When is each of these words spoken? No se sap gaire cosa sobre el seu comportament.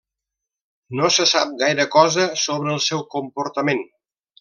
No 1.01 1.11
se 1.17 1.27
sap 1.33 1.53
gaire 1.61 1.87
cosa 1.99 2.27
sobre 2.49 2.77
el 2.79 2.85
seu 2.91 3.09
comportament. 3.17 3.91